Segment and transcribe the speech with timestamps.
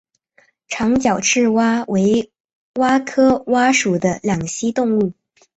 [0.67, 2.31] 长脚赤蛙为
[2.79, 5.13] 蛙科蛙属的两栖动物。